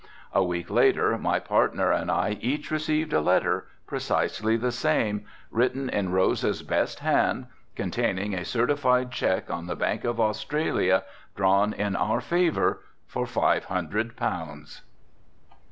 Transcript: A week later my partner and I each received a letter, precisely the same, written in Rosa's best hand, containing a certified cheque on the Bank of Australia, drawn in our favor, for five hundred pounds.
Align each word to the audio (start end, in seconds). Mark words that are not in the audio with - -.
A 0.33 0.43
week 0.43 0.71
later 0.71 1.15
my 1.19 1.37
partner 1.37 1.91
and 1.91 2.09
I 2.09 2.31
each 2.41 2.71
received 2.71 3.13
a 3.13 3.21
letter, 3.21 3.67
precisely 3.85 4.57
the 4.57 4.71
same, 4.71 5.25
written 5.51 5.89
in 5.89 6.09
Rosa's 6.11 6.63
best 6.63 7.01
hand, 7.01 7.45
containing 7.75 8.33
a 8.33 8.43
certified 8.43 9.11
cheque 9.11 9.51
on 9.51 9.67
the 9.67 9.75
Bank 9.75 10.03
of 10.03 10.19
Australia, 10.19 11.03
drawn 11.35 11.71
in 11.71 11.95
our 11.95 12.19
favor, 12.19 12.81
for 13.05 13.27
five 13.27 13.65
hundred 13.65 14.15
pounds. 14.17 14.81